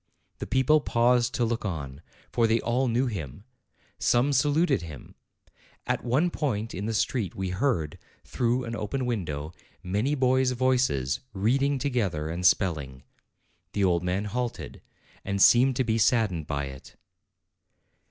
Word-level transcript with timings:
The 0.39 0.47
people 0.47 0.81
paused 0.81 1.35
to 1.35 1.45
look 1.45 1.63
on, 1.63 2.01
for 2.31 2.47
they 2.47 2.59
all 2.61 2.87
knew 2.87 3.05
him: 3.05 3.43
some 3.99 4.33
saluted 4.33 4.81
him. 4.81 5.13
At 5.85 6.03
one 6.03 6.31
point 6.31 6.73
in 6.73 6.87
the 6.87 6.93
street 6.95 7.35
we 7.35 7.49
heard, 7.51 7.99
through 8.23 8.63
an 8.63 8.75
open 8.75 9.05
window, 9.05 9.53
many 9.83 10.15
boys' 10.15 10.53
voices, 10.53 11.19
reading 11.33 11.77
together, 11.77 12.29
and 12.29 12.43
spelling. 12.43 13.03
The 13.73 13.83
old 13.83 14.03
man 14.03 14.25
halted, 14.25 14.81
and 15.23 15.39
seemed 15.39 15.75
to 15.75 15.83
be 15.83 15.99
sad 15.99 16.31
dened 16.31 16.47
by 16.47 16.65
it. 16.65 16.95